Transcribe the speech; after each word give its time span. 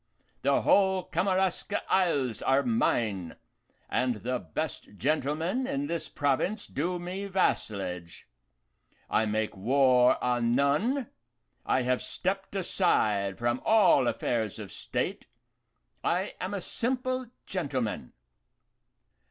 The 0.41 0.63
whole 0.63 1.03
Kamaraska 1.11 1.83
Isles 1.87 2.41
are 2.41 2.63
mine, 2.63 3.35
and 3.87 4.15
the 4.15 4.39
best 4.39 4.97
gentlemen 4.97 5.67
in 5.67 5.85
this 5.85 6.09
province 6.09 6.65
do 6.65 6.97
me 6.97 7.25
vassalage. 7.27 8.27
I 9.11 9.27
make 9.27 9.55
war 9.55 10.17
on 10.23 10.53
none, 10.53 11.11
I 11.67 11.83
have 11.83 12.01
stepped 12.01 12.55
aside 12.55 13.37
from 13.37 13.61
all 13.63 14.07
affairs 14.07 14.57
of 14.57 14.71
state, 14.71 15.27
I 16.03 16.33
am 16.41 16.55
a 16.55 16.61
simple 16.61 17.27
gentleman. 17.45 18.13